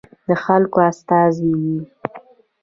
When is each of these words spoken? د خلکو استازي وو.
د 0.27 0.29
خلکو 0.43 0.77
استازي 0.91 1.51
وو. 1.61 1.75